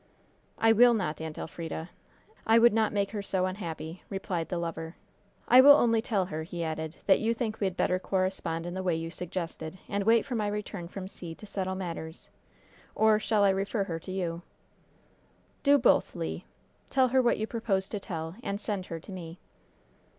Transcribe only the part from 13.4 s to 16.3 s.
I refer her to you?" "Do both,